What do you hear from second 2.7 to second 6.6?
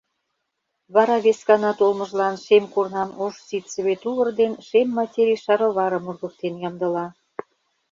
корнан ош ситцевый тувыр ден шем материй шароварым ургыктен